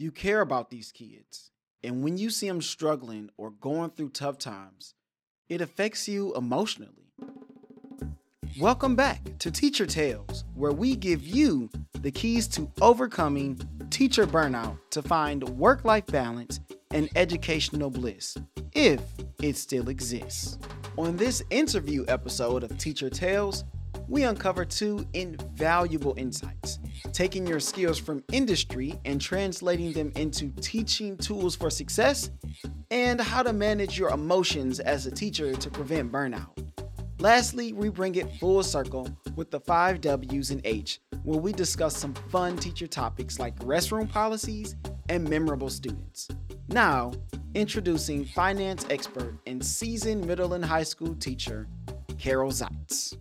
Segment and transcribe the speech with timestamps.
[0.00, 1.50] You care about these kids.
[1.84, 4.94] And when you see them struggling or going through tough times,
[5.50, 7.12] it affects you emotionally.
[8.58, 11.68] Welcome back to Teacher Tales, where we give you
[12.00, 13.60] the keys to overcoming
[13.90, 16.60] teacher burnout to find work life balance
[16.92, 18.38] and educational bliss,
[18.72, 19.02] if
[19.42, 20.58] it still exists.
[20.96, 23.64] On this interview episode of Teacher Tales,
[24.10, 26.80] we uncover two invaluable insights
[27.12, 32.30] taking your skills from industry and translating them into teaching tools for success,
[32.90, 36.50] and how to manage your emotions as a teacher to prevent burnout.
[37.18, 41.96] Lastly, we bring it full circle with the five W's and H, where we discuss
[41.96, 44.76] some fun teacher topics like restroom policies
[45.08, 46.28] and memorable students.
[46.68, 47.12] Now,
[47.54, 51.68] introducing finance expert and seasoned middle and high school teacher,
[52.18, 53.16] Carol Zeitz.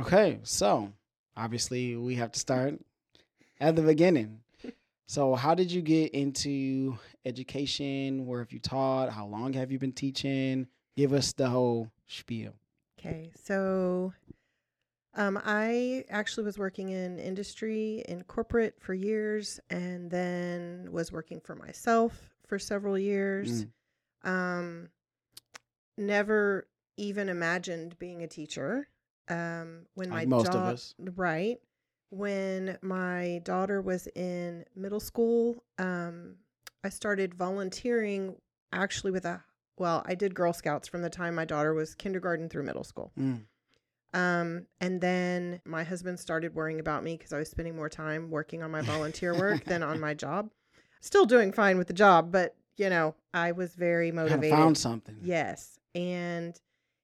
[0.00, 0.92] Okay, so
[1.36, 2.78] obviously we have to start
[3.60, 4.40] at the beginning.
[5.06, 8.26] So, how did you get into education?
[8.26, 9.10] Where have you taught?
[9.10, 10.66] How long have you been teaching?
[10.98, 12.52] Give us the whole spiel.
[12.98, 14.12] Okay, so
[15.14, 21.40] um, I actually was working in industry in corporate for years, and then was working
[21.40, 23.64] for myself for several years.
[24.24, 24.30] Mm.
[24.30, 24.88] Um,
[25.96, 28.88] never even imagined being a teacher.
[29.30, 30.94] Um, when Like my most of us.
[30.98, 31.58] right
[32.10, 36.36] when my daughter was in middle school, um,
[36.82, 38.36] I started volunteering
[38.72, 39.42] actually with a
[39.78, 43.12] well, I did Girl Scouts from the time my daughter was kindergarten through middle school.
[43.16, 43.42] Mm.
[44.12, 48.28] Um, and then my husband started worrying about me because I was spending more time
[48.30, 50.50] working on my volunteer work than on my job.
[51.00, 54.56] Still doing fine with the job, but you know, I was very motivated.
[54.56, 55.18] found something.
[55.22, 55.78] Yes.
[55.94, 56.58] And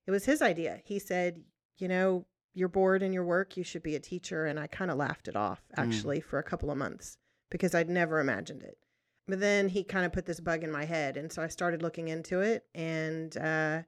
[0.07, 0.81] it was his idea.
[0.85, 1.43] He said,
[1.79, 4.47] you know, you're bored in your work, you should be a teacher.
[4.47, 5.83] And I kind of laughed it off Mm.
[5.83, 7.19] actually for a couple of months
[7.51, 8.79] because I'd never imagined it.
[9.27, 11.17] But then he kind of put this bug in my head.
[11.17, 12.67] And so I started looking into it.
[12.75, 13.83] And uh,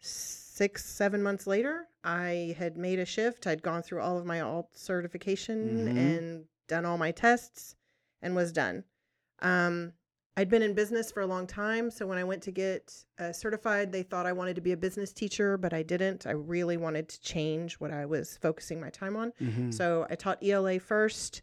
[0.00, 3.46] six, seven months later, I had made a shift.
[3.46, 5.96] I'd gone through all of my alt certification Mhm.
[5.96, 7.76] and done all my tests
[8.22, 8.84] and was done.
[9.40, 9.92] Um,
[10.36, 11.90] I'd been in business for a long time.
[11.90, 14.76] So when I went to get uh, certified, they thought I wanted to be a
[14.76, 16.26] business teacher, but I didn't.
[16.26, 19.32] I really wanted to change what I was focusing my time on.
[19.40, 19.74] Mhm.
[19.74, 21.42] So I taught ELA first,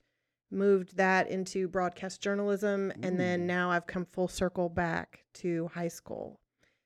[0.49, 5.89] moved that into broadcast journalism, and then now I've come full circle back to high
[5.89, 6.39] school.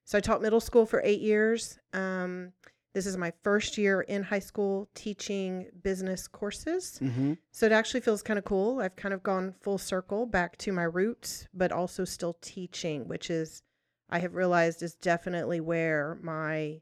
[0.04, 1.78] So I taught middle school for eight years.
[1.94, 2.54] Um,
[2.94, 7.00] this is my first year in high school teaching business courses.
[7.02, 7.38] Mhm.
[7.52, 8.80] So it actually feels kind of cool.
[8.82, 13.30] I've kind of gone full circle back to my roots, but also still teaching, which
[13.30, 13.62] is
[14.10, 16.82] I have realized is definitely where my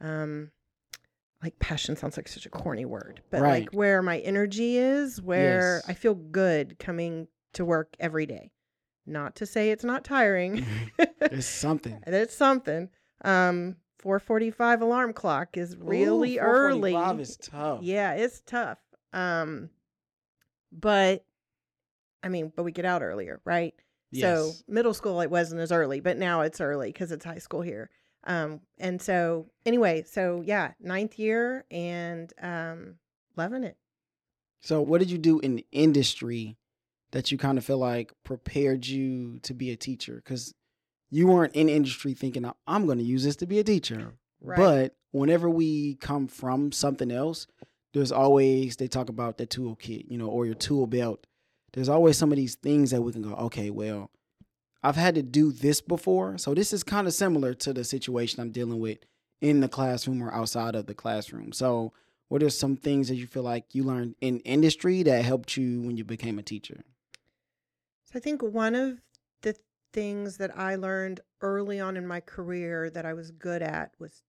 [0.00, 0.50] um
[1.42, 3.62] like passion sounds like such a corny word, but Right.
[3.64, 5.88] like where my energy is, where Yes.
[5.88, 8.52] I feel good coming to work every day.
[9.06, 10.64] Not to say it's not tiring.
[11.32, 12.02] It's something.
[12.06, 12.90] it's something.
[13.24, 16.92] Um 445 alarm clock is really Ooh, early.
[16.92, 17.82] 445 is tough.
[17.82, 18.78] Yeah, it's tough.
[19.12, 19.70] Um,
[20.72, 21.24] but
[22.22, 23.74] I mean, but we get out earlier, right?
[24.14, 24.64] So Yes.
[24.68, 27.88] middle school it wasn't as early, but now it's early because it's high school here.
[28.24, 32.96] Um, and so anyway, so yeah, ninth year and um,
[33.36, 33.76] loving it.
[34.60, 36.56] So, what did you do in the industry
[37.10, 40.16] that you kind of feel like prepared you to be a teacher?
[40.16, 40.54] Because
[41.12, 44.14] you weren't in industry thinking, I'm going to use this to be a teacher.
[44.40, 44.56] Right.
[44.56, 47.46] But whenever we come from something else,
[47.92, 51.26] there's always, they talk about the toolkit, you know, or your tool belt.
[51.74, 54.10] There's always some of these things that we can go, okay, well,
[54.82, 56.38] I've had to do this before.
[56.38, 58.98] So, this is kind of similar to the situation I'm dealing with
[59.40, 61.52] in the classroom or outside of the classroom.
[61.52, 61.92] So,
[62.28, 65.82] what are some things that you feel like you learned in industry that helped you
[65.82, 66.82] when you became a teacher?
[68.04, 69.00] So I think one of
[69.92, 74.22] things that I learned early on in my career that I was good at was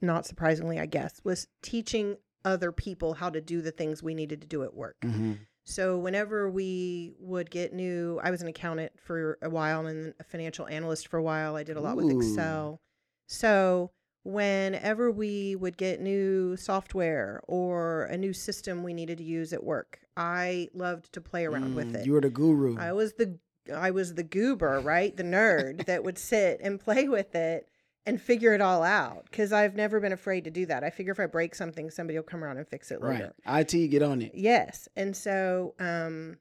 [0.00, 4.40] not surprisingly, I guess, was teaching other people how to do the things we needed
[4.40, 4.96] to do at work.
[5.02, 5.34] Mm-hmm.
[5.64, 10.14] So whenever we would get new, I was an accountant for a while and then
[10.18, 11.54] a financial analyst for a while.
[11.54, 12.80] I did a lot with Excel.
[13.26, 13.90] So
[14.24, 19.62] whenever we would get new software or a new system we needed to use at
[19.62, 22.02] work, I loved to play around with it.
[22.02, 22.78] Mm, You were the guru.
[22.78, 23.38] I was the
[23.70, 25.16] I was the goober, right?
[25.16, 27.68] The nerd that would sit and play with it
[28.06, 30.82] and figure it all out because I've never been afraid to do that.
[30.82, 33.20] I figure if I break something, somebody will come around and fix it right.
[33.20, 33.34] later.
[33.46, 34.32] IT, get on it.
[34.34, 34.88] Yes.
[34.96, 36.38] And so um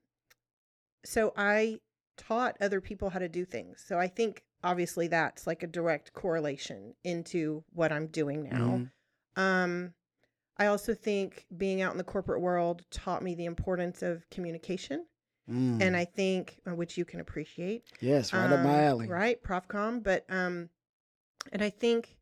[1.03, 1.79] so I
[2.17, 3.83] taught other people how to do things.
[3.85, 8.81] So I think obviously that's like a direct correlation into what I'm doing now.
[9.37, 9.41] Mhm.
[9.41, 9.93] Um
[10.57, 15.05] I also think being out in the corporate world taught me the importance of communication.
[15.49, 15.81] Mm.
[15.81, 19.07] And I think, uh, which you can appreciate, yes, right up my um, alley.
[19.07, 20.03] Right, Profcom.
[20.03, 20.69] But um,
[21.51, 22.17] and I think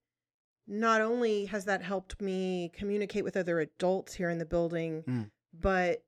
[0.68, 5.32] not only has that helped me communicate with other adults here in the building, Mm.
[5.54, 6.04] but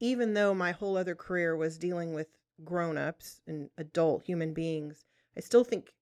[0.00, 2.28] even though my whole other career was dealing with
[2.64, 5.04] grown-ups and adult human beings,
[5.36, 5.92] I still think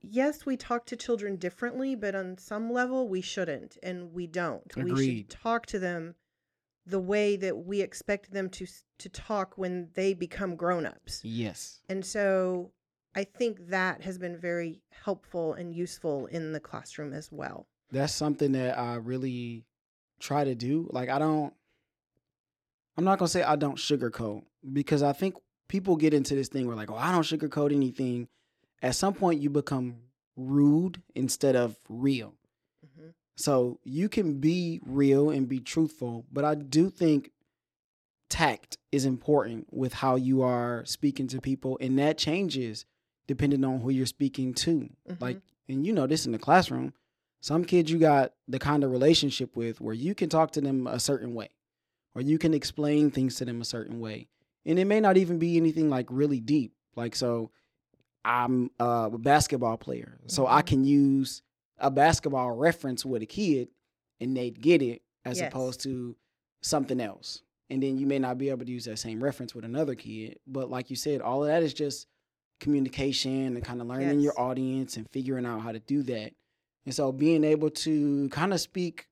[0.00, 4.74] yes, we talk to children differently, but on some level we shouldn't and we don't.
[4.76, 6.16] We should talk to them
[6.86, 8.66] the way that we expect them to
[8.98, 11.20] to talk when they become grown-ups.
[11.24, 11.80] Yes.
[11.88, 12.72] And so
[13.14, 17.66] I think that has been very helpful and useful in the classroom as well.
[17.90, 19.64] That's something that I really
[20.18, 20.88] try to do.
[20.92, 21.52] Like I don't
[22.96, 24.42] I'm not gonna say I don't sugarcoat
[24.72, 25.36] because I think
[25.68, 28.28] people get into this thing where like, oh, I don't sugarcoat anything.
[28.82, 29.96] At some point you become
[30.36, 32.34] rude instead of real.
[33.42, 37.32] So you can be real and be truthful, but I do think
[38.28, 42.86] tact is important with how you are speaking to people, and that changes
[43.26, 44.88] depending on who you're speaking to.
[45.20, 46.92] Like, and you know this in the classroom.
[47.40, 50.86] Some kids you got the kind of relationship with where you can talk to them
[50.86, 51.48] a certain way,
[52.14, 54.28] or you can explain things to them a certain way,
[54.64, 56.74] and it may not even be anything like really deep.
[56.94, 57.50] Like, so
[58.24, 60.66] I'm uh, a basketball player, so I Mhm.
[60.66, 61.42] can use
[61.82, 63.68] a basketball reference with a kid
[64.20, 65.48] and they'd get it as Yes.
[65.52, 66.16] opposed to
[66.62, 67.42] something else.
[67.68, 70.38] And then you may not be able to use that same reference with another kid.
[70.46, 72.06] But like you said, all of that is just
[72.60, 76.32] communication and kind of learning your audience and figuring out how to do that.
[76.86, 79.06] And so being able to kind of speak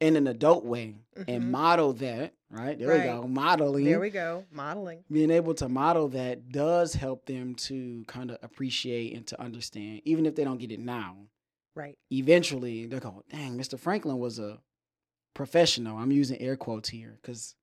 [0.00, 0.94] in an adult way
[1.28, 1.50] and Mhm.
[1.50, 2.78] model that, right?
[2.78, 2.98] There Right.
[3.00, 5.04] we go, modeling There we go, modeling.
[5.10, 10.02] being able to model that does help them to kind of appreciate and to understand,
[10.04, 11.16] even if they don't get it now.
[11.76, 11.96] Right.
[12.10, 13.78] Eventually, they'll go, "Dang, Mr.
[13.78, 14.58] Franklin was a
[15.34, 17.54] professional." I'm using air quotes here because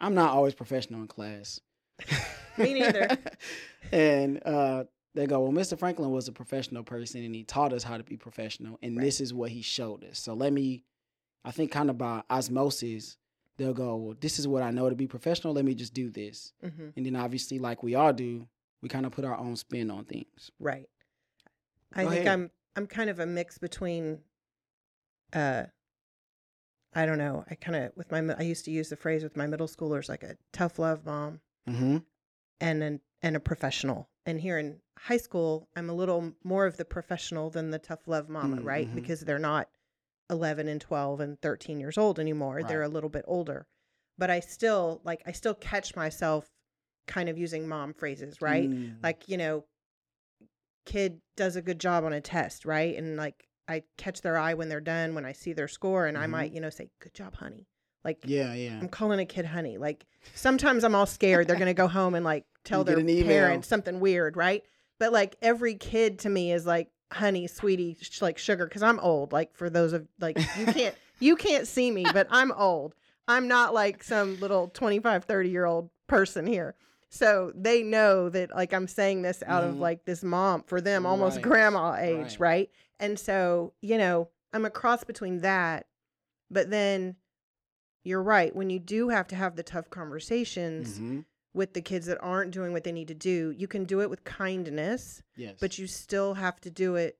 [0.00, 1.60] I'm not always professional in class.
[2.58, 3.08] Me neither.
[3.92, 4.84] and uh,
[5.14, 5.78] they go, "Well, Mr.
[5.78, 9.04] Franklin was a professional person, and he taught us how to be professional, and Right.
[9.04, 10.84] this is what he showed us." So let me,
[11.44, 13.16] I think, kind of by osmosis,
[13.58, 15.52] they'll go, "Well, this is what I know to be professional.
[15.52, 18.48] Let me just do this." hmm And then obviously, like we all do,
[18.82, 20.50] we kind of put our own spin on things.
[20.58, 20.88] Right.
[21.94, 22.32] I Go think ahead.
[22.34, 24.20] I'm I'm kind of a mix between
[25.32, 25.64] uh
[26.94, 27.44] I don't know.
[27.50, 30.08] I kind of with my I used to use the phrase with my middle schoolers
[30.08, 31.98] like a tough love mom Mm-hmm.
[32.60, 34.08] and an and a professional.
[34.24, 38.06] And here in high school, I'm a little more of the professional than the tough
[38.06, 38.88] love mama, Mm, right?
[38.88, 38.94] mhm.
[38.94, 39.68] Because they're not
[40.30, 42.62] 11 and 12 and 13 years old anymore.
[42.62, 43.66] They're a little bit older.
[44.18, 46.48] But I still like I still catch myself
[47.06, 48.70] kind of using mom phrases, right?
[48.70, 49.02] Mm.
[49.02, 49.64] Like, you know,
[50.88, 52.96] kid does a good job on a test, right?
[52.96, 56.16] And like I catch their eye when they're done, when I see their score and
[56.16, 56.30] I Mhm.
[56.30, 57.66] might, you know, say, "Good job, honey."
[58.04, 58.78] Like yeah, yeah.
[58.80, 59.76] I'm calling a kid honey.
[59.76, 62.96] Like sometimes I'm all scared they're gonna go home and like tell their
[63.26, 64.64] parents something weird, right?
[64.98, 68.98] But like every kid to me is like honey, sweetie, sh- like sugar, because I'm
[69.00, 69.32] old.
[69.32, 72.94] Like for those of like you can't you can't see me, but I'm old.
[73.26, 76.74] I'm not like some little 25, 30 year old person here.
[77.10, 79.80] So they know that like I'm saying this out of Mhm.
[79.80, 81.44] like this mom for them almost Right.
[81.44, 82.40] grandma age, Right.
[82.40, 82.70] right?
[83.00, 85.86] And so, you know, I'm a cross between that,
[86.50, 87.16] but then
[88.04, 88.54] you're right.
[88.54, 91.24] When you do have to have the tough conversations Mhm.
[91.54, 94.10] with the kids that aren't doing what they need to do, you can do it
[94.10, 95.56] with kindness, Yes.
[95.60, 97.18] but you still have to do it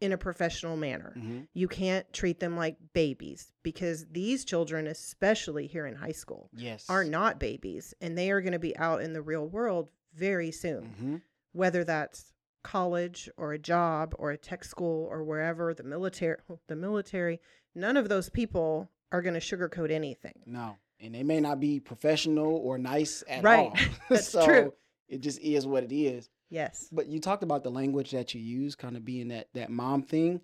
[0.00, 1.14] in a professional manner.
[1.16, 1.46] Mhm.
[1.52, 6.86] You can't treat them like babies because these children, especially here in high school, Yes.
[6.88, 10.50] are not babies and they are going to be out in the real world very
[10.50, 11.16] soon, hmm
[11.52, 16.36] whether that's college or a job or a tech school or wherever the military
[16.68, 17.40] the military
[17.74, 21.80] none of those people are going to sugarcoat anything No, and they may not be
[21.80, 23.66] professional or nice at Right.
[23.72, 23.76] all.
[24.10, 24.74] That's so true.
[25.08, 26.28] It just is what it is.
[26.50, 29.70] Yes But you talked about the language that you use, kind of being that that
[29.70, 30.40] mom thing.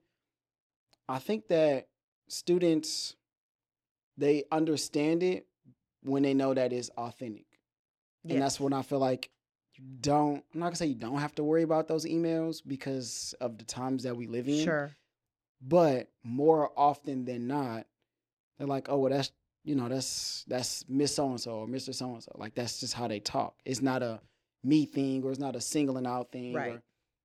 [1.08, 1.88] I think that
[2.28, 3.16] students
[4.16, 5.46] they understand it
[6.02, 7.46] when they know that it's authentic.
[8.28, 9.30] And that's when I feel like
[9.74, 13.34] you don't I'm not gonna say you don't have to worry about those emails because
[13.40, 14.64] of the times that we live in.
[14.64, 14.90] sure
[15.60, 17.86] But more often than not,
[18.58, 19.30] they're like, oh well that's
[19.64, 21.92] you know, that's that's Miss So and so or Mr.
[21.92, 22.32] So and so.
[22.36, 23.56] Like that's just how they talk.
[23.64, 24.20] It's not a
[24.66, 26.54] me thing or it's not a singling out thing.
[26.54, 26.72] Right.
[26.74, 26.82] Or,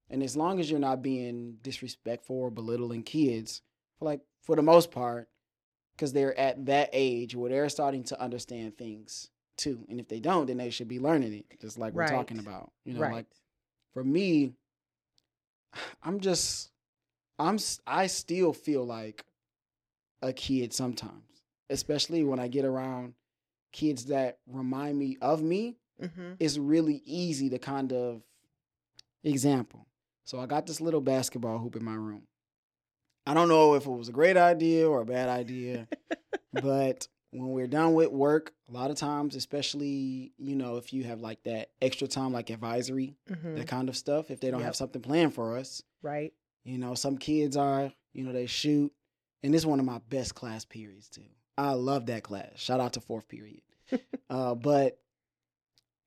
[0.10, 3.62] and as long as you're not being disrespectful or belittling kids,
[3.98, 5.30] for like for the most part,
[5.96, 9.86] because they're at that age where they're starting to understand things too.
[9.90, 12.72] And if they don't, then they should be learning it, just like we're talking about.
[12.84, 13.28] You know, right like
[13.94, 14.54] for me,
[16.04, 16.72] I'm just
[17.40, 17.58] I'm
[17.88, 19.26] I still feel like
[20.22, 23.14] a kid sometimes, especially when I get around
[23.72, 25.78] kids that remind me of me.
[26.02, 26.34] Mm-hmm.
[26.40, 28.22] It's really easy to kind of
[29.24, 29.88] example.
[30.24, 32.24] So I got this little basketball hoop in my room.
[33.26, 35.88] I don't know if it was a great idea or a bad idea,
[36.54, 41.04] but when we're done with work, a lot of times, especially, you know, if you
[41.04, 43.56] have like that extra time, like advisory, Mm-hmm.
[43.56, 44.66] that kind of stuff, if they don't Yep.
[44.66, 46.34] have something planned for us, Right.
[46.64, 48.92] you know, some kids are, you know, they shoot.
[49.44, 51.22] And this is one of my best class periods, too.
[51.58, 52.52] I love that class.
[52.56, 53.62] Shout out to fourth period.
[54.30, 54.98] uh, but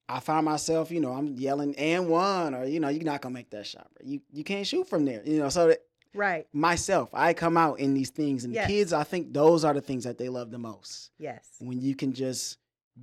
[0.07, 3.33] I find myself, you know, I'm yelling and one, or, you know, you're not going
[3.33, 3.87] to make that shot.
[3.95, 4.07] Bro.
[4.07, 5.49] You, you can't shoot from there, you know.
[5.49, 5.79] So that
[6.13, 6.47] Right.
[6.53, 8.43] myself, I come out in these things.
[8.45, 8.67] And Yes.
[8.67, 11.11] the kids, I think those are the things that they love the most.
[11.17, 11.45] Yes.
[11.59, 12.57] When you can just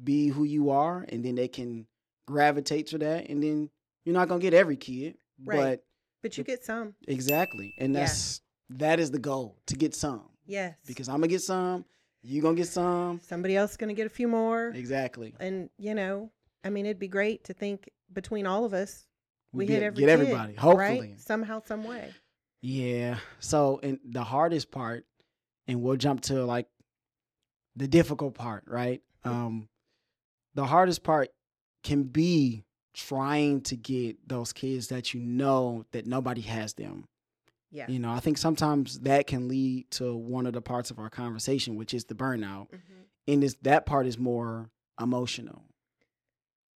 [0.04, 1.86] be who you are and then they can
[2.26, 3.28] gravitate to that.
[3.28, 3.68] And then
[4.04, 5.16] you're not going to get every kid.
[5.44, 5.58] Right.
[5.58, 5.84] But
[6.22, 6.94] But you get some.
[7.08, 7.74] Exactly.
[7.78, 8.00] And Yeah.
[8.00, 8.40] that's
[8.70, 10.22] that is the goal to get some.
[10.46, 10.76] Yes.
[10.86, 11.84] Because I'm gonna get some,
[12.22, 13.20] you gonna get some.
[13.22, 14.68] somebody else going to get a few more.
[14.68, 15.34] Exactly.
[15.40, 16.30] And, you know,
[16.64, 19.06] I mean, it'd be great to think between all of us,
[19.52, 20.54] we, get, hit every get kid, everybody.
[20.54, 21.00] Hopefully.
[21.10, 21.20] right?
[21.20, 22.12] Somehow, some way.
[22.62, 23.18] Yeah.
[23.40, 25.04] So and the hardest part,
[25.66, 26.66] and we'll jump to like
[27.76, 29.02] the difficult part, right?
[29.24, 29.68] Um
[30.54, 31.30] the hardest part
[31.82, 32.64] can be
[32.94, 37.04] trying to get those kids that you know that nobody has them.
[37.70, 37.86] Yeah.
[37.88, 41.08] You know, I think sometimes that can lead to one of the parts of our
[41.08, 42.68] conversation, which is the burnout.
[42.70, 42.80] Mhm.
[43.28, 45.62] and this that part is more emotional.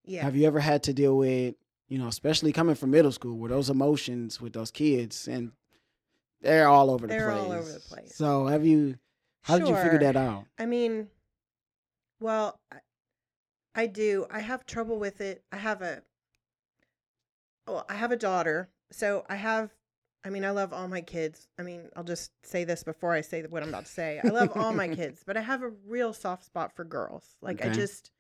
[0.07, 0.23] Yeah.
[0.23, 1.55] Have you ever had to deal with,
[1.89, 5.53] you know, especially coming from middle school, where those emotions with those kids and
[6.41, 7.21] they're all over the place.
[7.21, 8.15] They're all over the place.
[8.15, 8.97] So have you?
[9.43, 10.45] How did you figure that out?
[10.59, 11.09] I mean,
[12.21, 12.79] well, I,
[13.75, 14.27] I do.
[14.31, 15.45] I have trouble with it.
[15.53, 16.03] I have a,
[17.67, 18.71] well, I have a daughter.
[18.91, 19.71] So I have,
[20.25, 21.47] I mean, I love all my kids.
[21.59, 24.21] I mean, I'll just say this before I say what I'm about to say.
[24.25, 27.37] I love all my kids, but I have a real soft spot for girls.
[27.41, 28.11] Like, I just,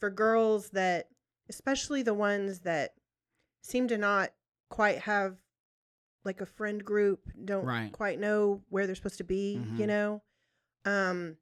[0.00, 1.08] for girls that,
[1.48, 2.94] especially the ones that
[3.62, 4.32] seem to not
[4.68, 5.36] quite have
[6.24, 7.92] like a friend group, don't Right.
[7.92, 9.86] quite know where they're supposed to be, you Mhm.
[9.86, 10.22] know?
[10.84, 11.38] Um,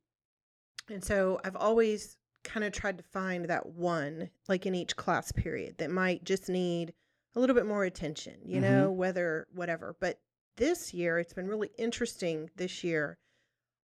[0.88, 5.32] and so I've always kind of tried to find that one, like in each class
[5.32, 6.94] period, that might just need
[7.34, 8.62] a little bit more attention, you Mhm.
[8.62, 9.96] know, whether, whatever.
[9.98, 10.20] But
[10.56, 13.18] this year, it's been really interesting this year.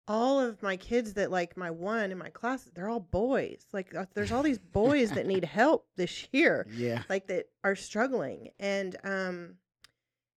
[0.08, 3.66] All of my kids that like my one in my class, they're all boys.
[3.72, 7.02] Like uh, there's all these boys that need help this year Yeah.
[7.08, 9.54] like that are struggling and um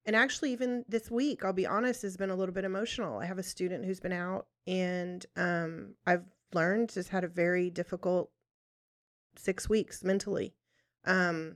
[0.05, 3.25] and actually even this week i'll be honest has been a little bit emotional i
[3.25, 8.29] have a student who's been out and um i've learned just had a very difficult
[9.35, 10.53] six weeks mentally
[11.05, 11.55] um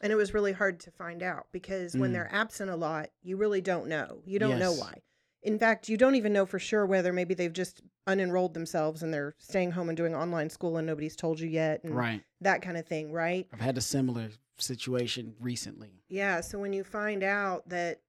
[0.00, 2.12] and it was really hard to find out because when Mm.
[2.14, 5.02] they're absent a lot you really don't know you don't know why
[5.42, 9.12] in fact you don't even know for sure whether maybe they've just unenrolled themselves and
[9.14, 12.22] they're staying home and doing online school and nobody's told you yet and Right.
[12.40, 16.02] that kind of thing right I've had a similar situation recently.
[16.08, 18.00] Yeah, so when you find out that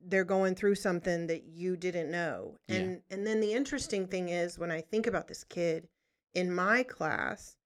[0.00, 2.56] they're going through something that you didn't know.
[2.68, 2.76] Yeah.
[2.76, 5.88] And and then the interesting thing is when I think about this kid
[6.32, 7.56] in my class,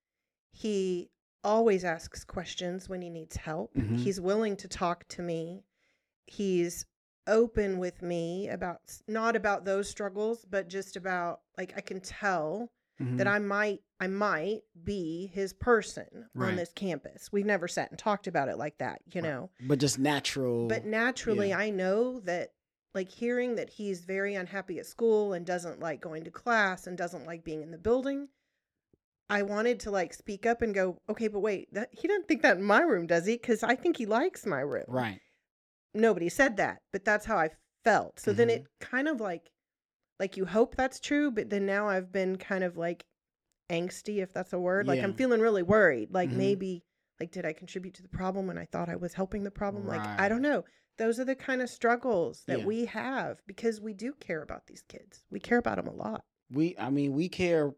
[0.50, 1.11] he
[1.45, 3.73] always asks questions when he needs help.
[3.75, 3.99] Mhm.
[3.99, 5.62] He's willing to talk to me.
[6.26, 6.87] He's
[7.26, 12.71] open with me about not about those struggles, but just about like I can tell
[12.99, 13.31] that Mhm.
[13.31, 16.49] I might I might be his person Right.
[16.50, 17.31] on this campus.
[17.33, 19.28] We've never sat and talked about it like that, you Right.
[19.31, 19.50] know.
[19.61, 20.69] but just natural.
[20.69, 21.59] But naturally yeah.
[21.59, 22.52] I know that
[22.95, 26.97] like hearing that he's very unhappy at school and doesn't like going to class and
[26.99, 28.28] doesn't like being in the building.
[29.31, 32.43] I wanted to like speak up and go, "Okay, but wait, that, he doesn't think
[32.43, 33.38] that in my room, does he?
[33.38, 35.21] Cuz I think he likes my room." right.
[35.95, 37.51] Nobody said that, but that's how I
[37.85, 38.19] felt.
[38.21, 38.53] So then Mhm.
[38.57, 39.51] it kind of like
[40.21, 43.05] like you hope that's true, but then now I've been kind of like
[43.71, 44.87] angsty if that's a word.
[44.87, 46.13] Like I'm feeling really worried.
[46.13, 46.35] Like Mhm.
[46.37, 46.85] maybe
[47.21, 49.87] like did I contribute to the problem when I thought I was helping the problem?
[49.87, 50.65] Like I don't know.
[50.99, 52.65] Those are the kind of struggles that Yeah.
[52.67, 55.25] we have because we do care about these kids.
[55.31, 56.25] We care about them a lot.
[56.51, 57.75] We I mean, we care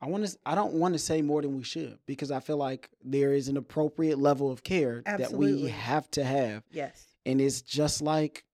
[0.00, 2.56] I want to I don't want to say more than we should because I feel
[2.56, 6.64] like there is an appropriate level of care that we have to have.
[6.70, 7.15] Yes.
[7.26, 8.44] And it's just like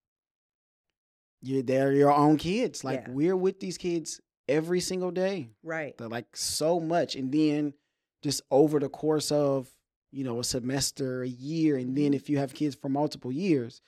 [1.41, 3.12] you they're your own kids like Yeah.
[3.12, 5.97] we're with these kids every single day Right.
[5.99, 7.75] they're like so much and then
[8.23, 9.69] just over the course of
[10.11, 12.17] you know a semester a year and then Mhm.
[12.17, 13.81] if you have kids for multiple years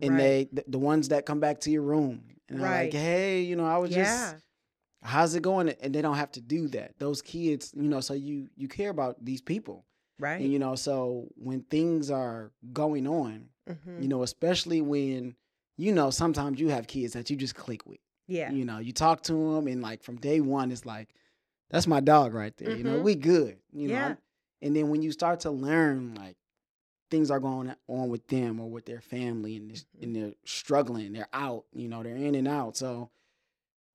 [0.00, 0.18] and right.
[0.18, 3.56] they the, the ones that come back to your room and they're like hey you
[3.56, 4.04] know i was yeah.
[4.32, 4.44] just
[5.02, 8.14] how's it going and they don't have to do that those kids you know so
[8.14, 9.84] you you care about these people
[10.18, 10.40] right.
[10.40, 14.02] and you know so when things are going on Mhm.
[14.02, 15.34] you know, especially when
[15.78, 17.98] you know sometimes you have kids that you just click with.
[18.26, 18.50] Yeah.
[18.50, 21.08] You know, you talk to them, and like from day one, it's like,
[21.70, 22.76] that's my dog right there.
[22.76, 23.02] You know, Mhm.
[23.02, 23.56] we good.
[23.72, 24.14] You know, Yeah.
[24.60, 26.36] and then when you start to learn like
[27.10, 29.84] things are going on with them or with their family, and Mhm.
[30.02, 31.64] and they're struggling, they're out.
[31.72, 32.76] You know, they're in and out.
[32.76, 33.08] So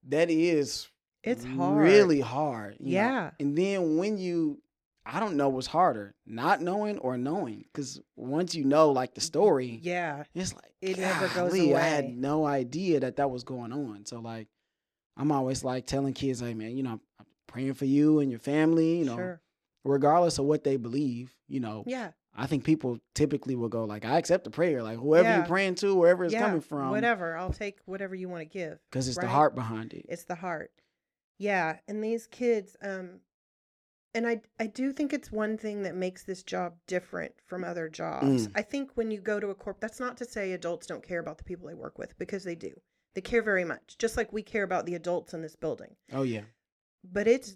[0.08, 0.88] that is
[1.24, 1.84] It's hard.
[1.84, 2.78] really hard.
[2.80, 2.92] you know.
[2.92, 3.32] Yeah.
[3.40, 4.62] And then when you,
[5.12, 9.22] I don't know what's harder, not knowing or knowing, because once you know like the
[9.22, 10.24] story, Yeah.
[10.36, 14.06] it's like It never goes golly, I had no idea that that was going on.
[14.06, 14.48] So like,
[15.18, 18.40] I'm always like telling kids, like, man, you know, I'm praying for you and your
[18.40, 19.00] family.
[19.00, 19.42] You know, Sure.
[19.84, 21.36] regardless of what they believe.
[21.48, 22.12] You know, Yeah.
[22.36, 25.38] I think people typically will go like, I accept the prayer, like whoever Yeah.
[25.38, 26.42] you're praying to, wherever it's yeah.
[26.42, 27.36] coming from, Whatever.
[27.36, 28.80] I'll take whatever you want to give.
[28.90, 30.06] because it's the heart behind it.
[30.08, 30.72] It's the heart.
[31.38, 33.22] Yeah, and these kids um
[34.14, 37.90] and I I do think it's one thing that makes this job different from other
[37.90, 38.48] jobs.
[38.48, 38.52] Mm.
[38.56, 41.20] I think when you go to a corp that's not to say adults don't care
[41.20, 42.72] about the people they work with because they do.
[43.16, 45.96] They care very much, just like we care about the adults in this building.
[46.14, 46.44] oh yeah,
[47.04, 47.56] But it's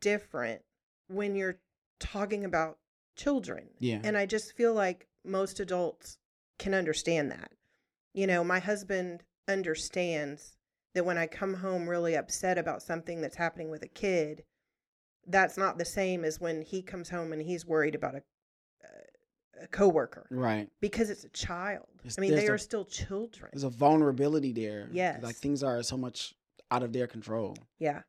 [0.00, 0.62] different
[1.08, 1.60] when you're
[2.00, 2.78] talking about
[3.16, 3.68] children.
[3.78, 6.18] yeah, And I just feel like most adults
[6.58, 7.52] can understand that.
[8.12, 10.56] You know, my husband understands
[10.94, 14.42] that when I come home really upset about something that's happening with a kid,
[15.28, 18.22] that's not the same as when he comes home and he's worried about a
[19.60, 20.68] a coworker right.
[20.80, 21.86] because it's a child.
[21.98, 23.50] It's- I mean, they a- are still children.
[23.52, 24.88] There's a vulnerability there.
[24.92, 25.20] Yes.
[25.22, 26.32] like things are so much
[26.70, 27.56] out of their control.
[27.80, 28.02] Yeah.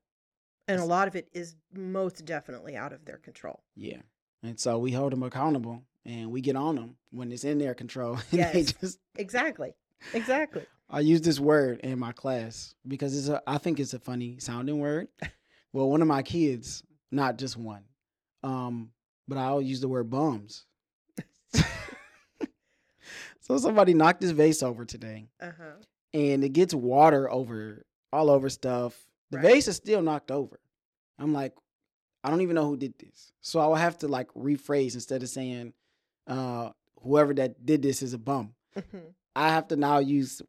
[0.67, 3.63] And a lot of it is most definitely out of their control.
[3.75, 4.01] Yeah.
[4.43, 7.73] And so we hold them accountable and we get on them when it's in their
[7.73, 8.19] control.
[8.31, 8.73] And they Yes.
[8.73, 9.73] just Exactly.
[10.13, 10.67] Exactly.
[10.91, 14.37] I use this word in my class because it's a I think it's a funny
[14.39, 15.07] sounding word.
[15.71, 17.83] Well, one of my kids, not just one,
[18.43, 18.91] um,
[19.27, 20.65] but I'll use the word bums.
[23.39, 25.73] so somebody knocked his vase over today Uh-huh.
[26.13, 28.97] and it gets water over all over stuff.
[29.31, 29.45] The Right.
[29.53, 30.59] vase is still knocked over.
[31.17, 31.53] I'm like,
[32.23, 33.31] I don't even know who did this.
[33.41, 35.73] So I will have to like rephrase instead of saying,
[36.27, 38.53] uh, whoever that did this is a bum.
[38.75, 39.13] Mhm.
[39.35, 40.41] I have to now use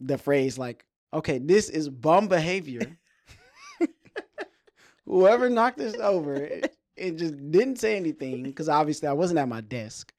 [0.00, 2.96] the phrase like, okay, this is bum behavior.
[5.08, 9.48] Whoever knocked this over, it, it just didn't say anything because obviously I wasn't at
[9.48, 10.12] my desk.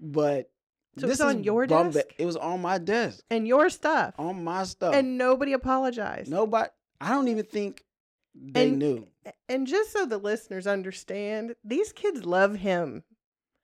[0.00, 0.50] But
[0.98, 1.98] So it was on your desk?
[2.18, 4.14] it was on my desk, And your stuff.
[4.18, 4.94] on my stuff.
[4.94, 6.30] And nobody apologized.
[6.30, 6.68] Nobody.
[7.00, 7.84] I don't even think
[8.34, 9.06] they And- knew.
[9.48, 13.02] And just so the listeners understand, these kids love him.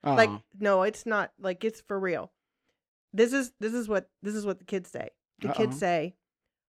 [0.04, 0.38] Like Uh-uh.
[0.58, 2.32] no, it's not like it's for real.
[3.12, 5.10] This is this is what this is what the kids say.
[5.38, 5.78] The kids Uh-oh.
[5.78, 6.14] say,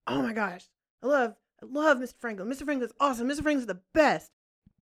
[0.05, 0.69] "Oh my gosh,
[1.01, 2.13] I love I love Mr.
[2.19, 2.49] Franklin.
[2.49, 2.63] Mr.
[2.65, 3.27] Franklin's awesome.
[3.27, 3.41] Mr.
[3.41, 4.31] Franklin's the best."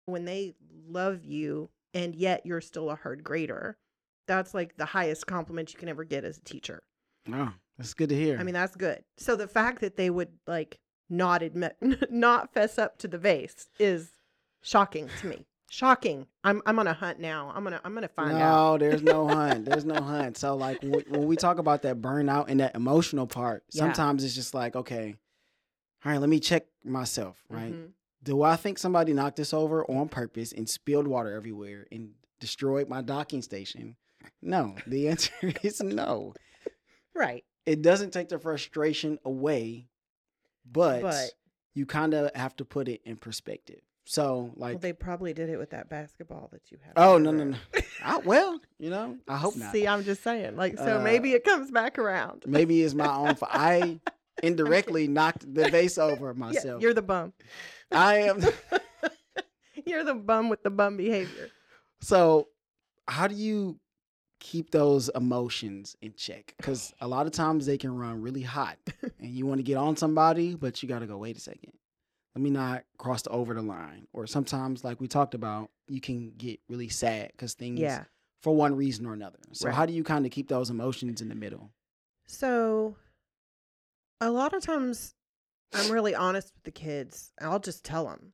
[0.07, 0.55] When they
[0.87, 3.79] love you and yet you're still a hard grader,
[4.29, 6.83] that's like the highest compliment you can ever get as a teacher.
[7.33, 8.39] oh, that's good to hear.
[8.39, 9.03] I mean, that's good.
[9.17, 11.77] So the fact that they would like not admit,
[12.11, 14.11] not fess up to the vase is
[14.63, 15.47] shocking to me.
[15.71, 16.27] Shocking.
[16.45, 17.51] I'm I'm on a hunt now.
[17.55, 18.81] I'm gonna I'm gonna find no, out.
[18.81, 19.65] No, there's no hunt.
[19.65, 20.37] There's no hunt.
[20.37, 23.85] So like when, when we talk about that burnout and that emotional part, Yeah.
[23.85, 25.17] sometimes it's just like, okay,
[26.05, 27.73] all right, let me check myself, right?
[27.73, 27.91] Mhm.
[28.23, 32.89] Do I think somebody knocked this over on purpose and spilled water everywhere and destroyed
[32.89, 33.97] my docking station?
[34.41, 34.77] No.
[34.87, 36.35] The answer is no.
[37.15, 37.45] Right.
[37.67, 39.89] It doesn't take the frustration away,
[40.71, 41.31] but, But-
[41.75, 43.81] you kind of have to put it in perspective.
[44.07, 46.93] So like well, they probably did it with that basketball that you have.
[46.97, 47.57] Oh no no no!
[48.05, 49.73] I, well, you know, I hope not.
[49.73, 50.57] See, I'm just saying.
[50.57, 52.45] Like, so Uh, maybe it comes back around.
[52.47, 53.35] Maybe it's my own.
[53.35, 53.51] fault.
[53.55, 53.99] I
[54.43, 56.83] indirectly knocked the vase over Yeah, myself.
[56.83, 57.33] you're the bum.
[57.93, 58.41] I am.
[59.87, 61.51] you're the bum with the bum behavior.
[62.01, 62.49] So,
[63.09, 63.79] how do you
[64.41, 66.55] keep those emotions in check?
[66.57, 69.77] Because a lot of times they can run really hot, and you want to get
[69.77, 71.17] on somebody, but you got to go.
[71.19, 71.73] Wait a second.
[72.35, 74.09] Let me not cross the over the line.
[74.13, 78.05] Or sometimes, like we talked about, you can get really sad because things, Yeah.
[78.43, 79.39] for one reason or another.
[79.53, 79.75] So, Right.
[79.75, 81.71] how do you kind of keep those emotions in the middle?
[82.27, 82.97] So,
[84.21, 85.15] a lot of times,
[85.73, 87.33] I'm really honest with the kids.
[87.41, 88.33] I'll just tell them.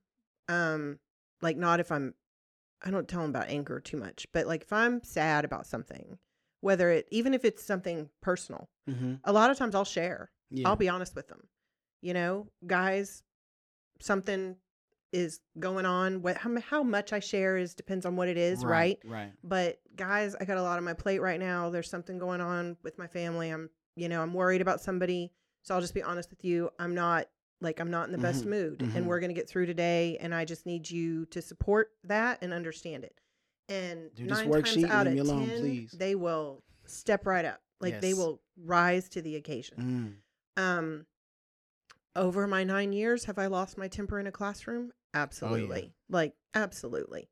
[0.48, 0.98] Um,
[1.42, 2.14] like not if I'm,
[2.82, 6.18] I don't tell them about anger too much, but like if I'm sad about something,
[6.60, 9.14] whether it even if it's something personal, Mm-hmm.
[9.22, 10.32] a lot of times I'll share.
[10.50, 10.68] Yeah.
[10.68, 11.46] I'll be honest with them.
[12.02, 13.22] You know, guys,
[14.00, 14.56] something
[15.12, 16.22] is going on.
[16.22, 18.98] What how, how much I share is depends on what it is, right?
[19.04, 19.32] Right.
[19.44, 21.70] But guys, I got a lot on my plate right now.
[21.70, 23.50] There's something going on with my family.
[23.50, 25.32] I'm, you know, I'm worried about somebody.
[25.62, 26.70] So I'll just be honest with you.
[26.78, 27.26] I'm not
[27.60, 28.96] like I'm not in the best Mhm, mood mhm.
[28.96, 32.38] and we're going to get through today and I just need you to support that
[32.42, 33.20] and understand it.
[33.68, 35.90] And Do this nine worksheet times out leave of me alone, 10, please.
[35.92, 37.60] they will step right up.
[37.80, 40.22] Like they will rise to the occasion.
[40.58, 40.62] Mm.
[40.62, 41.06] Um
[42.16, 44.92] over my nine years, have I lost my temper in a classroom?
[45.14, 45.94] Absolutely.
[46.08, 47.28] Like, absolutely.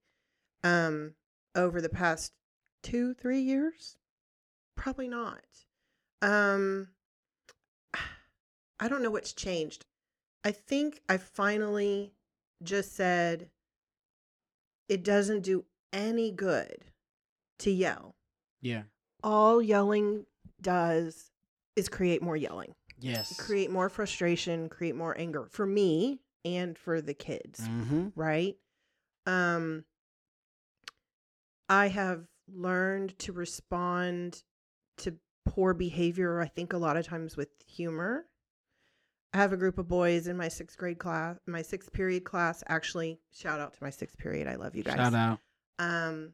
[0.62, 1.14] Um,
[1.56, 2.32] over the past
[2.82, 3.96] two, three years,
[4.76, 5.42] probably not.
[6.22, 6.88] Um,
[8.80, 9.84] I don't know what's changed.
[10.44, 12.12] I think I finally
[12.62, 13.50] just said
[14.88, 16.84] it doesn't do any good
[17.60, 18.14] to yell.
[18.60, 18.82] Yeah.
[19.22, 20.26] All yelling
[20.62, 21.30] does
[21.76, 23.36] is create more yelling, Yes.
[23.36, 28.08] create more frustration, create more anger for me and for the kids, Mm-hmm.
[28.14, 28.56] right?
[29.26, 29.84] Um
[31.68, 34.42] I have learned to respond
[34.98, 38.26] to poor behavior I think a lot of times with humor.
[39.38, 42.64] I have a group of boys in my 6th grade class, my 6th period class.
[42.68, 44.48] Actually shout out to my 6th period.
[44.48, 44.96] I love you guys.
[44.96, 45.38] Shout out.
[45.78, 46.32] um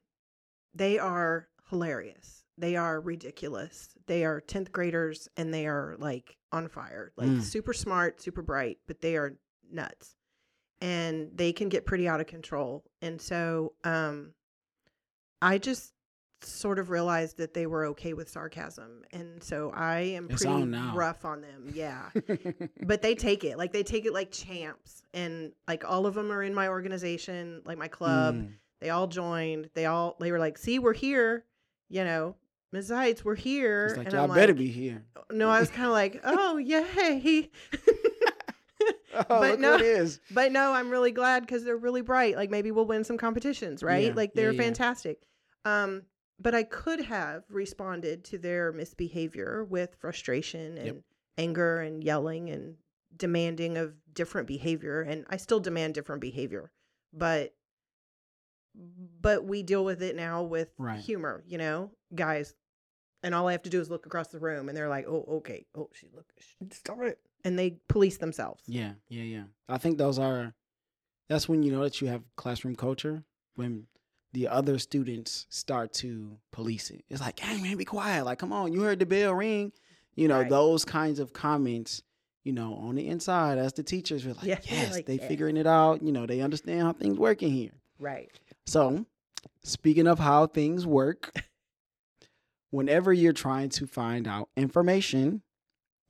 [0.74, 2.44] they are hilarious.
[2.56, 3.90] They are ridiculous.
[4.06, 7.12] They are 10th graders and they are like on fire.
[7.16, 7.42] Like Mm.
[7.42, 9.36] super smart super bright but they are
[9.70, 10.16] nuts.
[10.80, 12.84] And they can get pretty out of control.
[13.02, 14.32] And so um
[15.42, 15.92] i just
[16.46, 20.64] sort of realized that they were okay with sarcasm and so i am It's pretty
[20.94, 22.10] rough on them yeah
[22.82, 26.30] but they take it like they take it like champs and like all of them
[26.32, 28.52] are in my organization like my club Mm.
[28.80, 29.70] they all joined.
[29.74, 31.44] They all they were like, "See, we're here."
[31.88, 32.34] You know,
[32.72, 32.90] Ms.
[32.90, 33.86] Zeitz, we're here.
[33.86, 35.04] It's like and y'all I'm better like, be here.
[35.30, 37.50] No, I was kind of like, "Oh, yay!"
[39.16, 40.18] Oh, But no- it is.
[40.32, 42.34] but no, I'm really glad because they're really bright.
[42.36, 44.06] Like maybe we'll win some competitions, right?
[44.08, 44.60] Yeah, Like they're yeah.
[44.62, 45.20] fantastic.
[45.64, 46.02] Um,
[46.38, 50.96] but I could have responded to their misbehavior with frustration and Yep.
[51.38, 52.76] anger and yelling and
[53.16, 56.70] demanding of different behavior, and I still demand different behavior,
[57.12, 57.54] but
[58.74, 60.98] but we deal with it now with Right.
[60.98, 62.54] humor, you know, guys.
[63.22, 65.24] And all I have to do is look across the room, and they're like, "Oh,
[65.38, 65.66] okay.
[65.74, 66.26] Oh, she look,
[66.72, 68.64] stop it," and they police themselves.
[68.66, 69.44] Yeah, yeah, yeah.
[69.68, 70.54] I think those are.
[71.28, 73.86] That's when you know that you have classroom culture when
[74.34, 77.04] the other students start to police it.
[77.08, 78.24] It's like, hey man, be quiet.
[78.24, 79.72] Like, come on, you heard the bell ring.
[80.16, 80.48] You know Right.
[80.50, 82.02] those kinds of comments.
[82.42, 85.28] You know, on the inside, as the teachers, we're like, Yeah, yes, like, they yeah.
[85.28, 86.02] figuring it out.
[86.02, 87.70] You know, they understand how things work in here.
[87.98, 88.28] Right.
[88.66, 89.06] So,
[89.62, 91.32] speaking of how things work,
[92.70, 95.42] whenever you're trying to find out information,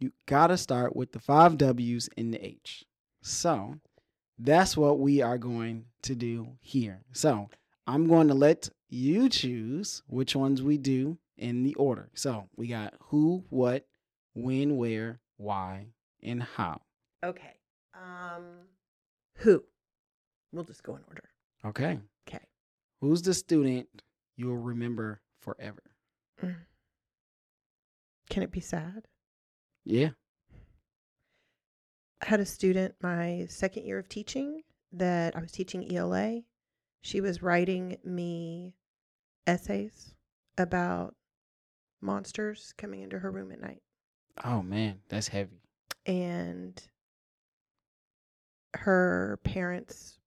[0.01, 2.85] you gotta start with the five W's and the H.
[3.23, 3.77] So,
[4.39, 7.03] that's what we are going to do here.
[7.13, 7.49] So,
[7.87, 12.11] I'm going to let you choose which ones we do in the order.
[12.15, 13.87] So, we got who, what,
[14.35, 15.89] when, where, why,
[16.23, 16.81] and how.
[17.25, 17.59] Okay.
[17.95, 18.45] Um,
[19.37, 19.65] who?
[20.53, 21.25] We'll just go in order.
[21.65, 21.99] Okay.
[22.29, 22.45] Okay.
[23.01, 23.89] Who's the student
[24.37, 25.83] you'll remember forever?
[28.31, 29.07] Can it be sad?
[29.85, 30.11] Yeah.
[32.23, 36.41] I had a student my second year of teaching that I was teaching ELA.
[37.05, 38.77] She was writing me
[39.47, 40.15] essays
[40.57, 41.15] about
[42.01, 43.83] monsters coming into her room at night.
[44.43, 45.61] Oh man, that's heavy.
[46.07, 46.83] And
[48.75, 50.19] her parents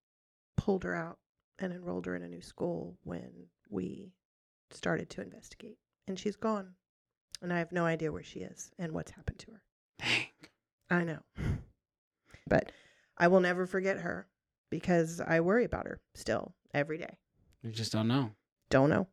[0.56, 1.18] pulled her out
[1.58, 4.12] and enrolled her in a new school when we
[4.70, 5.78] started to investigate.
[6.06, 6.74] And she's gone.
[7.42, 9.62] And I have no idea where she is and what's happened to her.
[9.98, 10.26] Dang.
[10.90, 11.18] I know.
[12.46, 12.70] But
[13.18, 14.28] I will never forget her
[14.70, 17.16] because I worry about her still every day.
[17.62, 18.30] You just don't know.
[18.70, 19.08] Don't know.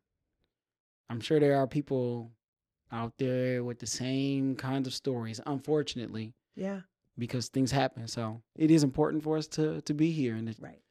[1.10, 2.32] I'm sure there are people
[2.92, 6.82] out there with the same kinds of stories, unfortunately, Yeah.
[7.18, 8.08] because things happen.
[8.08, 10.82] So it is important for us to to be here and to Right.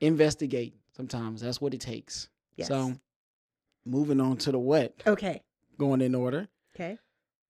[0.00, 0.74] investigate.
[0.96, 2.28] Sometimes that's what it takes.
[2.56, 2.68] Yes.
[2.68, 2.94] So
[3.84, 5.42] moving on to the what, okay.
[5.78, 6.48] going in order.
[6.74, 6.98] Okay.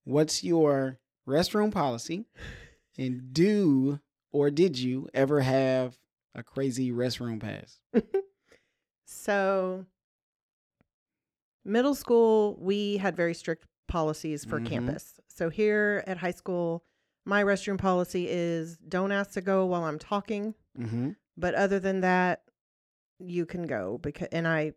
[0.04, 2.26] What's your restroom policy?
[2.98, 4.00] And do
[4.32, 5.98] or did you ever have
[6.34, 7.80] a crazy restroom pass?
[9.12, 9.86] So,
[11.64, 14.66] middle school, we had very strict policies for Mhm.
[14.66, 15.20] campus.
[15.28, 16.84] So, here at high school,
[17.24, 20.54] my restroom policy is don't ask to go while I'm talking.
[20.78, 21.10] Mm-hmm.
[21.36, 22.42] But other than that,
[23.18, 24.72] you can go because, and I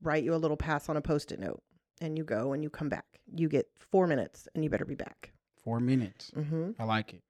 [0.00, 1.62] write you a little pass on a post it note
[2.00, 3.20] and you go and you come back.
[3.34, 5.32] You get four minutes and you better be back.
[5.62, 6.30] Four minutes.
[6.30, 6.70] Mm-hmm.
[6.78, 7.22] I like it.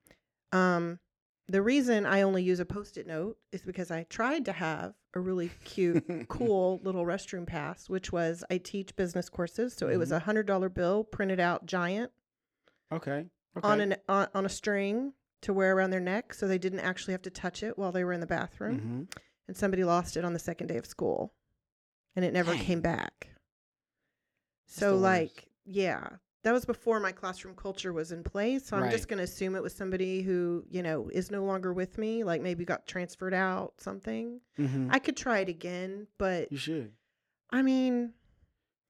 [0.52, 1.00] Um,
[1.48, 4.94] the reason I only use a post it note is because I tried to have
[5.14, 9.72] a really cute, cool little restroom pass, which was I teach business courses.
[9.74, 12.10] So it was a hundred dollar bill printed out giant
[12.92, 13.26] Okay.
[13.56, 13.68] Okay.
[13.68, 17.12] on an on, on a string to wear around their neck, so they didn't actually
[17.12, 18.78] have to touch it while they were in the bathroom.
[18.78, 21.32] hmm And somebody lost it on the second day of school,
[22.16, 22.64] and it never Dang.
[22.64, 23.28] came back.
[24.66, 25.02] So worst.
[25.02, 26.08] like, yeah,
[26.46, 28.66] that was before my classroom culture was in place.
[28.66, 31.72] So I'm just going to assume it was somebody who, you know, is no longer
[31.72, 34.40] with me, like maybe got transferred out, something.
[34.56, 36.92] hmm I could try it again, but You should.
[37.50, 38.12] I mean,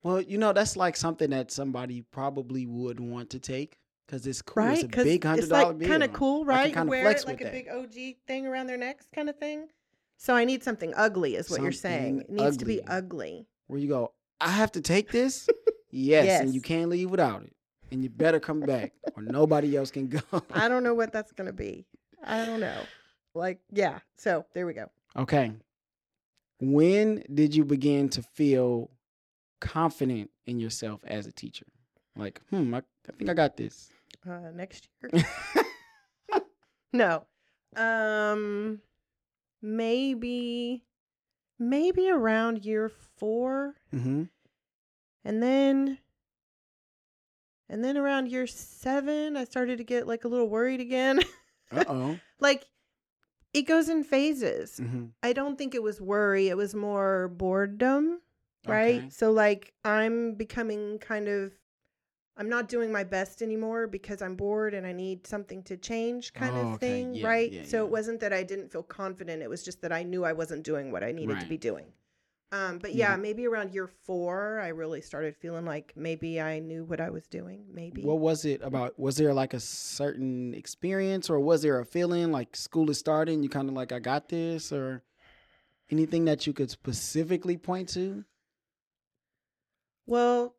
[0.02, 4.42] Well, you know, that's like something that somebody probably would want to take because it's
[4.42, 4.62] cool.
[4.64, 4.74] right?
[4.84, 6.68] It's a big hundred it's dollar like kind of cool, right?
[6.68, 7.52] You kinda wear flex it like with a that.
[7.54, 9.68] big OG thing around their necks, kind of thing.
[10.18, 12.20] So I need something ugly, is what you're saying.
[12.20, 12.96] It needs to be ugly.
[12.98, 13.46] ugly.
[13.66, 15.48] Where you go, I have to take this?
[15.90, 17.52] yes, and you can't leave without it.
[17.90, 20.20] And you better come back or nobody else can go.
[20.52, 21.86] I don't know what that's going to be.
[22.24, 22.80] I don't know.
[23.34, 24.00] Like, yeah.
[24.16, 24.86] So there we go.
[25.16, 25.52] okay.
[26.58, 28.90] When did you begin to feel
[29.60, 31.66] confident in yourself as a teacher?
[32.16, 33.90] Like, hmm, I, I think I got this.
[34.28, 35.24] Uh, next year.
[36.92, 37.24] no.
[37.76, 38.80] Um
[39.62, 40.82] maybe
[41.58, 44.22] maybe around year 4 mm-hmm.
[45.24, 45.98] and then
[47.68, 51.20] and then around year 7 I started to get like a little worried again.
[51.72, 52.18] Uh oh.
[52.38, 52.64] like
[53.52, 54.78] it goes in phases.
[54.78, 55.06] mm-hmm.
[55.20, 58.20] I don't think it was worry, it was more boredom,
[58.68, 59.12] right?
[59.12, 61.52] So like I'm becoming kind of
[62.38, 66.34] I'm not doing my best anymore because I'm bored and I need something to change
[66.34, 67.00] kind Oh, of okay.
[67.00, 67.52] thing, Yeah, right?
[67.52, 67.84] yeah, so yeah.
[67.84, 70.62] it wasn't that I didn't feel confident, it was just that I knew I wasn't
[70.62, 71.86] doing what I needed to be doing.
[72.52, 73.10] Um but Yeah.
[73.10, 77.10] yeah, maybe around year 4 I really started feeling like maybe I knew what I
[77.10, 78.02] was doing, maybe.
[78.02, 78.98] What was it about?
[78.98, 83.42] Was there like a certain experience, or was there a feeling like school is starting?
[83.42, 85.02] You kind of like, I got this, or
[85.90, 88.24] anything that you could specifically point to?
[90.06, 90.55] Well,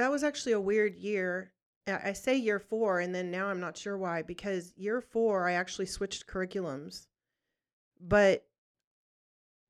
[0.00, 1.52] that was actually a weird year.
[1.86, 5.52] I say year four, and then now I'm not sure why, because year four, I
[5.52, 7.06] actually switched curriculums.
[8.00, 8.44] But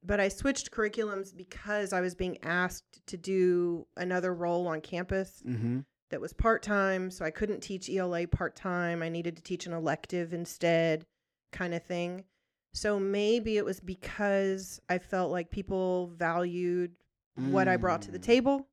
[0.02, 5.42] but I switched curriculums because I was being asked to do another role on campus
[5.46, 5.80] Mm-hmm.
[6.10, 7.10] that was part time.
[7.10, 9.02] So I couldn't teach ELA part time.
[9.02, 11.04] I needed to teach an elective instead,
[11.52, 12.24] kind of thing.
[12.72, 16.92] So maybe it was because I felt like people valued
[17.34, 18.22] what I brought to the Mm.
[18.22, 18.68] table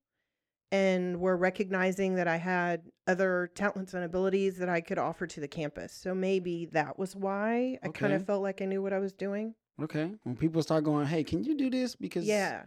[0.71, 5.39] and were recognizing that I had other talents and abilities that I could offer to
[5.39, 5.93] the campus.
[5.93, 9.13] So maybe that was why I kind of felt like I knew what I was
[9.13, 9.55] doing.
[9.81, 10.11] Okay.
[10.23, 11.95] When people start going, hey, can you do this?
[11.95, 12.63] Because Yeah.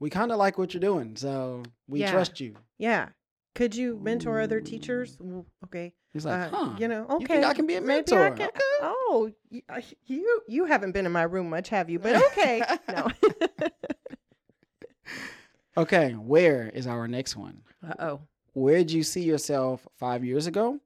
[0.00, 2.10] we kind of like what you're doing, so we Yeah.
[2.12, 2.54] trust you.
[2.78, 3.10] Yeah.
[3.54, 5.16] Could you mentor other teachers?
[5.64, 5.94] Okay.
[6.14, 6.76] It's like, Uh, huh?
[6.78, 7.40] You know, okay.
[7.40, 8.30] You I can be a mentor?
[8.32, 8.60] Can- Okay.
[8.82, 9.30] Oh,
[9.68, 11.98] uh, you you haven't been in my room much, have you?
[11.98, 12.62] But okay.
[12.88, 13.08] no.
[15.78, 16.12] Okay.
[16.12, 17.62] Where is our next one?
[17.86, 18.20] uh oh.
[18.54, 20.80] Where did you see yourself five years ago?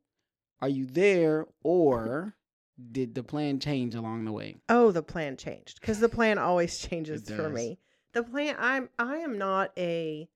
[0.61, 2.35] Are you there, or
[2.93, 4.57] did the plan change along the way?
[4.69, 7.79] Oh, the plan changed because the plan always changes for me.
[8.13, 10.29] The plan, I'm, I am not a.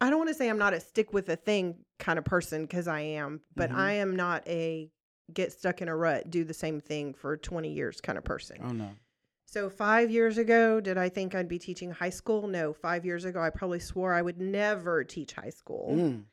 [0.00, 2.62] I don't want to say I'm not a stick with a thing kind of person
[2.62, 3.76] because I am, but Mhm.
[3.76, 4.90] I am not a
[5.32, 8.58] get stuck in a rut, do the same thing for 20 years kind of person.
[8.62, 8.90] Oh no.
[9.46, 12.48] So five years ago, did I think I'd be teaching high school?
[12.48, 12.72] No.
[12.72, 15.90] Five years ago, I probably swore I would never teach high school.
[15.92, 16.24] Mm.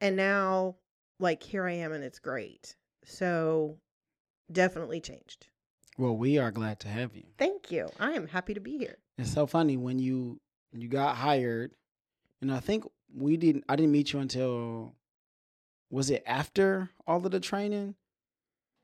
[0.00, 0.76] And now,
[1.20, 2.74] like, here I am and it's great.
[3.04, 3.78] So
[4.50, 5.48] definitely changed.
[5.96, 7.24] Well, we are glad to have you.
[7.38, 7.88] Thank you.
[8.00, 8.98] I am happy to be here.
[9.18, 10.40] It's so funny when you
[10.72, 11.72] you got hired,
[12.40, 13.64] and I think we didn't.
[13.68, 14.96] I didn't meet you until
[15.90, 17.94] was it after all of the training?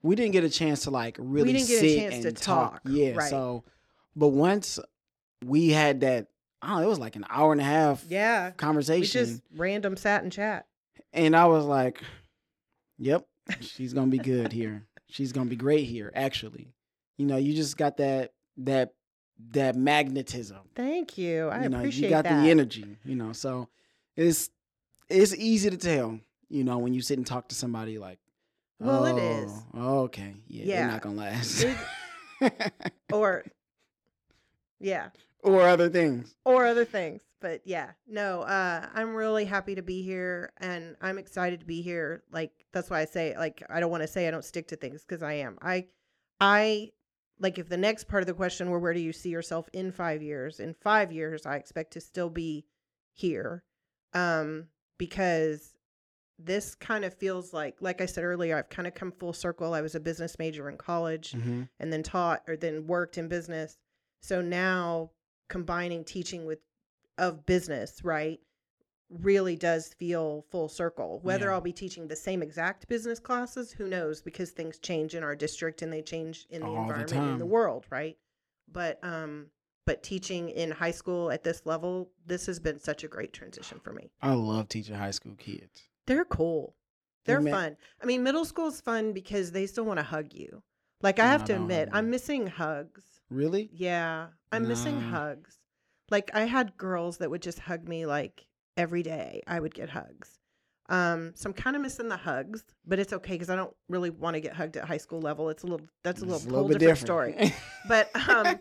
[0.03, 2.73] We didn't get a chance to like really didn't get a sit and talk.
[2.75, 3.13] talk, Yeah.
[3.13, 3.29] right.
[3.31, 3.65] So,
[4.17, 4.79] but once
[5.45, 6.29] we had that,
[6.63, 8.49] I don't know, it was like an hour and a half Yeah.
[8.49, 10.67] We conversation, just random sat and chat.
[11.13, 12.03] and I was like,
[12.99, 13.27] "Yep,
[13.61, 14.87] she's gonna be good here.
[15.09, 16.73] She's gonna be great here." Actually,
[17.17, 18.95] you know, you just got that that
[19.53, 20.59] that magnetism.
[20.75, 21.49] Thank you.
[21.49, 22.43] I you know, appreciate you got that.
[22.45, 22.97] the energy.
[23.05, 23.69] You know, so
[24.17, 24.51] it's
[25.09, 26.21] it's easy to tell.
[26.49, 28.19] You know, when you sit and talk to somebody like,
[28.81, 29.53] Well, it "Oh, is.
[29.75, 30.87] oh, okay, yeah, they're Yeah.
[30.89, 31.67] not gonna last,
[33.13, 33.45] Or,
[34.79, 35.11] yeah.
[35.43, 36.35] or other things.
[36.45, 37.23] or other things.
[37.41, 41.81] But yeah, no, uh, I'm really happy to be here and I'm excited to be
[41.83, 42.23] here.
[42.31, 44.77] Like, that's why I say, like, I don't want to say I don't stick to
[44.77, 45.57] things because I am.
[45.63, 45.87] I,
[46.39, 46.91] I,
[47.39, 49.91] like, if the next part of the question were, where do you see yourself in
[49.93, 50.61] five years?
[50.61, 52.67] In five years, I expect to still be
[53.15, 53.65] here.
[54.13, 54.67] Um,
[54.99, 55.73] because
[56.43, 59.75] this kind of feels like, like I said earlier, I've kind of come full circle.
[59.75, 61.63] I was a business major in college Mm-hmm.
[61.79, 63.77] and then taught or then worked in business.
[64.21, 65.11] So now
[65.49, 66.59] combining teaching with
[67.19, 68.41] of business, right,
[69.11, 71.21] really does feel full circle.
[71.23, 71.53] Whether Yeah.
[71.55, 75.35] I'll be teaching the same exact business classes, who knows, because things change in our
[75.37, 78.17] district and they change in the All the environment in the world, right?
[78.71, 79.47] But um
[79.87, 83.81] but teaching in high school at this level, this has been such a great transition
[83.81, 84.11] for me.
[84.23, 85.83] I love teaching high school kids.
[86.07, 86.75] They're cool.
[87.27, 87.77] They're fun.
[88.03, 90.63] I mean, middle school's fun because they still want to hug you.
[91.03, 93.03] Like I have to don't admit, hug I'm missing hugs.
[93.31, 93.71] Really?
[93.73, 95.11] Yeah, I'm missing Nah.
[95.11, 95.59] hugs.
[96.11, 99.43] Like I had girls that would just hug me like every day.
[99.47, 100.39] I would get hugs.
[100.89, 104.11] Um, so I'm kind of missing the hugs, but it's okay because I don't really
[104.11, 105.49] want to get hugged at high school level.
[105.49, 107.55] It's a little that's a little, It's little, whole different, story.
[107.89, 108.59] But um,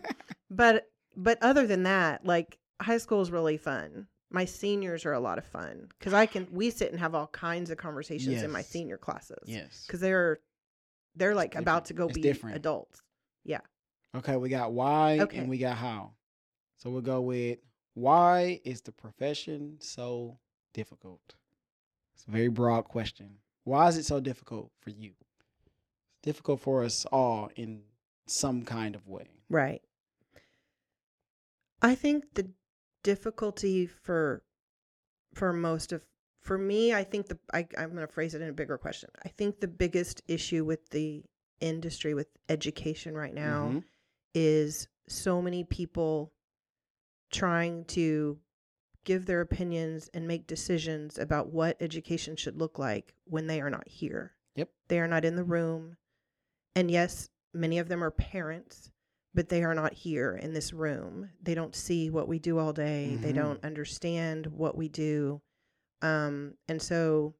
[0.48, 0.84] but
[1.16, 4.06] but other than that, like high school is really fun.
[4.30, 7.26] My seniors are a lot of fun because I can we sit and have all
[7.28, 9.84] kinds of conversations in my senior classes yes.
[9.86, 10.38] because they're
[11.16, 11.86] they're like about different.
[11.86, 12.56] to go It's be different.
[12.56, 13.02] adults.
[13.44, 13.60] Yeah.
[14.14, 15.38] Okay, we got why Okay.
[15.38, 16.12] and we got how.
[16.76, 17.58] So we'll go with
[17.94, 20.38] why is the profession so
[20.72, 21.34] difficult?
[22.14, 23.38] It's a very broad question.
[23.64, 25.10] Why is it so difficult for you?
[25.20, 27.82] It's difficult for us all in
[28.26, 29.26] some kind of way.
[29.48, 29.82] Right.
[31.82, 32.50] I think the
[33.02, 34.42] difficulty for
[35.34, 36.02] for most of
[36.42, 39.10] for me, I think the I, I'm going to phrase it in a bigger question.
[39.24, 41.22] I think the biggest issue with the
[41.60, 43.84] industry with education right now Mhm.
[44.34, 46.32] is so many people
[47.30, 48.38] trying to
[49.04, 53.70] give their opinions and make decisions about what education should look like when they are
[53.70, 54.32] not here.
[54.56, 54.70] Yep.
[54.88, 55.96] They are not in the room.
[56.74, 58.90] And yes, many of them are parents,
[59.34, 61.30] but they are not here in this room.
[61.42, 63.16] They don't see what we do all day.
[63.16, 63.36] They Mhm.
[63.36, 65.40] don't understand what we do.
[66.02, 67.34] Um, and so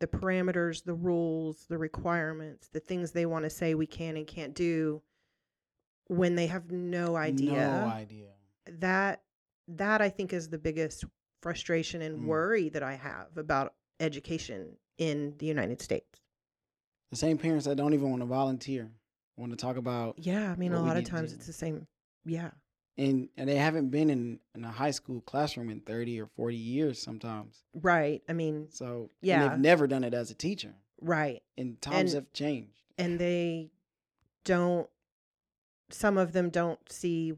[0.00, 4.26] the parameters, the rules, the requirements, the things they want to say we can and
[4.26, 5.02] can't do
[6.08, 8.32] when they have no idea No idea.
[8.66, 9.22] that
[9.68, 11.04] that I think is the biggest
[11.42, 12.24] frustration and Mm.
[12.26, 16.20] worry that I have about education in the United States.
[17.10, 18.90] The same parents that don't even want to volunteer
[19.40, 21.86] want to talk about Yeah, I mean a lot of times it's the same.
[22.24, 22.50] Yeah.
[22.98, 26.56] and and they haven't been in, in a high school classroom in 30 or 40
[26.56, 27.62] years sometimes.
[27.74, 28.22] Right.
[28.28, 29.48] I mean, So and Yeah.
[29.48, 30.74] they've never done it as a teacher.
[31.00, 31.42] right.
[31.56, 32.82] And times And- have changed.
[32.98, 33.70] And they
[34.44, 34.88] don't
[35.90, 37.32] some of them don't see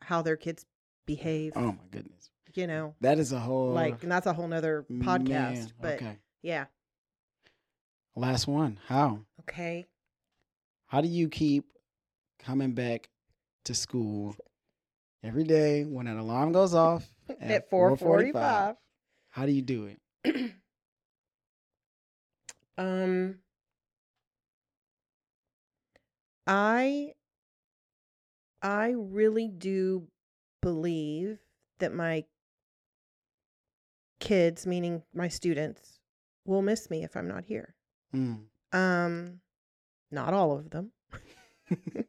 [0.00, 0.64] how their kids
[1.06, 2.30] behave, Oh my goodness.
[2.54, 2.94] you know.
[3.00, 5.28] That is a whole Like and that's a whole nother podcast.
[5.28, 6.18] Man, But okay.
[6.42, 6.66] yeah.
[8.14, 8.78] Last one.
[8.86, 9.20] How?
[9.40, 9.86] Okay.
[10.92, 11.64] How do you keep
[12.38, 13.08] coming back
[13.64, 14.36] to school
[15.24, 17.08] every day when an alarm goes off
[17.40, 18.76] At four forty five.
[19.30, 20.52] How do you do it?
[22.78, 23.36] Um,
[26.46, 27.12] I
[28.62, 30.08] I really do
[30.62, 31.38] believe
[31.80, 32.24] that my
[34.20, 36.00] kids, meaning my students,
[36.46, 37.74] will miss me if I'm not here.
[38.16, 38.44] Mm.
[38.72, 39.40] Um,
[40.12, 40.92] not all of them.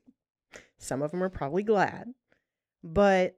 [0.77, 2.13] Some of them are probably glad,
[2.83, 3.37] but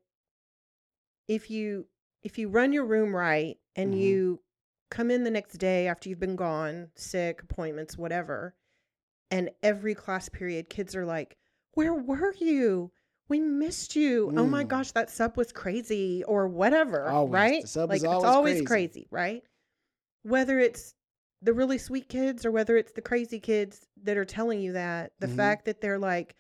[1.28, 1.88] if you
[2.24, 4.00] if you run your room right and Mhm.
[4.00, 4.42] you
[4.90, 8.56] come in the next day after you've been gone, sick, appointments, whatever,
[9.30, 11.38] and every class period kids are like,
[11.74, 12.92] "Where were you?
[13.28, 14.32] We missed you.
[14.36, 14.68] Oh my Mm.
[14.68, 17.32] gosh, that sub was crazy or whatever." Always.
[17.32, 17.68] The Right?
[17.68, 18.66] sub like is it's always always crazy.
[18.66, 19.44] crazy, right?
[20.24, 20.96] Whether it's
[21.42, 25.12] the really sweet kids or whether it's the crazy kids that are telling you that,
[25.20, 25.36] the Mhm.
[25.36, 26.36] fact that they're like,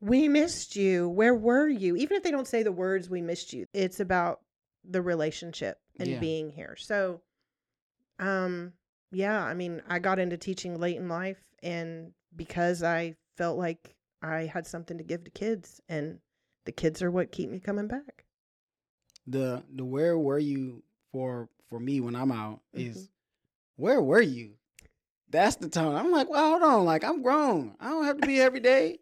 [0.00, 1.08] we missed you.
[1.08, 1.96] Where were you?
[1.96, 4.40] Even if they don't say the words, we missed you, it's about
[4.84, 6.18] the relationship and Yeah.
[6.20, 6.76] being here.
[6.76, 7.22] So,
[8.18, 8.72] um,
[9.12, 13.96] yeah, I mean, I got into teaching late in life and because I felt like
[14.22, 16.20] I had something to give to kids and
[16.64, 18.24] the kids are what keep me coming back.
[19.26, 23.08] The the where were you for for me when I'm out is Mhm.
[23.76, 24.52] Where were you?
[25.30, 25.94] That's the tone.
[25.94, 27.74] I'm like, well, hold on, like I'm grown.
[27.80, 28.98] I don't have to be every day.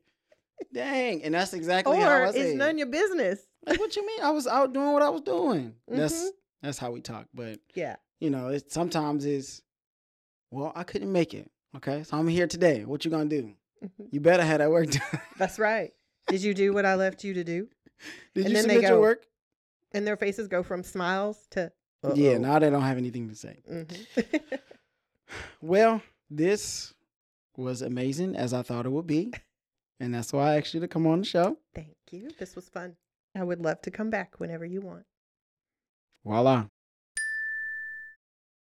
[0.73, 3.41] Dang, and that's exactly how or I it's none of your business.
[3.67, 4.21] Like, what you mean?
[4.23, 5.75] I was out doing what I was doing.
[5.89, 6.29] That's Mhm.
[6.63, 7.27] that's how we talk.
[7.35, 7.97] But Yeah.
[8.21, 9.63] you know, it's sometimes it's
[10.51, 11.51] well, I couldn't make it.
[11.77, 12.85] Okay, so I'm here today.
[12.85, 13.55] What you gonna do?
[13.83, 14.09] Mhm.
[14.13, 15.21] You better have that work done.
[15.39, 15.93] That's right.
[16.29, 17.69] Did you do what I left you to do?
[18.35, 19.27] Did And you then they submit your work?
[19.93, 21.73] And their faces go from smiles to
[22.15, 22.39] Yeah, uh-oh.
[22.39, 23.59] now they don't have anything to say.
[23.71, 24.61] Mhm.
[25.61, 26.95] Well, this
[27.57, 29.33] was amazing as I thought it would be.
[30.01, 31.57] And that's why I asked you to come on the show.
[31.73, 32.29] Thank you.
[32.39, 32.97] This was fun.
[33.37, 35.05] I would love to come back whenever you want.
[36.25, 36.67] Voila.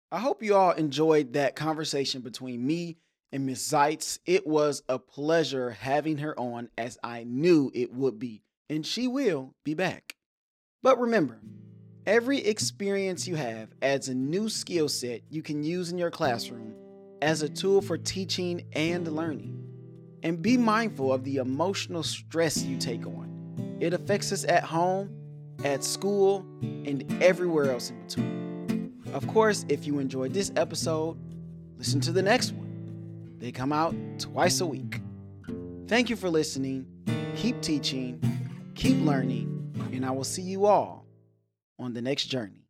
[0.09, 2.97] I hope you all enjoyed that conversation between me
[3.33, 4.19] and Miss Zeitz.
[4.25, 9.05] It was a pleasure having her on as I knew it would be, and she
[9.07, 10.15] will be back.
[10.81, 11.41] But remember,
[12.07, 16.73] every experience you have adds a new skill set you can use in your classroom
[17.21, 19.61] as a tool for teaching and learning.
[20.23, 23.77] And be mindful of the emotional stress you take on.
[23.81, 25.09] It affects us at home,
[25.65, 28.93] at school, and everywhere else in between.
[29.13, 31.17] Of course, if you enjoyed this episode,
[31.77, 33.35] listen to the next one.
[33.37, 35.01] They come out twice a week.
[35.87, 36.85] Thank you for listening.
[37.35, 38.21] Keep teaching,
[38.75, 41.06] keep learning, and I will see you all
[41.79, 42.66] on the next journey.